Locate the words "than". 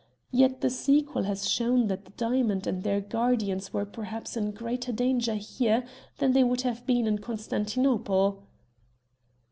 6.17-6.33